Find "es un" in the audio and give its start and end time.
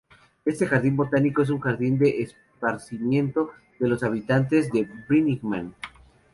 1.43-1.59